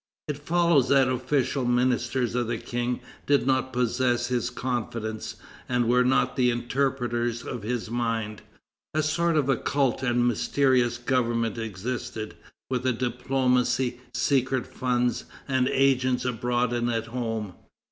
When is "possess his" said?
3.71-4.49